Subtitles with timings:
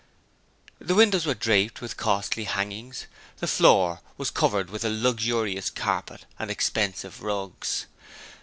[0.79, 3.05] The windows were draped with costly hangings,
[3.37, 7.85] the floor was covered with a luxurious carpet and expensive rugs.